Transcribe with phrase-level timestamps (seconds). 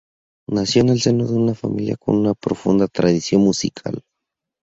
[0.49, 4.01] Nació en el seno de una familia con una profunda tradición musical.